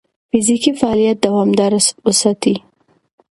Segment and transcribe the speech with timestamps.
[0.29, 2.55] فزیکي فعالیت دوامداره وساتئ.